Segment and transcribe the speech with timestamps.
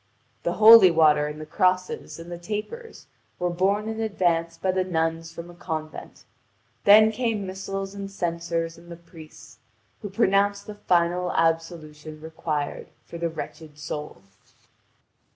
[0.41, 3.05] The holy water and the cross and the tapers
[3.37, 6.25] were borne in advance by the nuns from a convent;
[6.85, 9.59] then came missals and censers and the priests,
[10.01, 14.23] who pronounce the final absolution required for the wretched soul.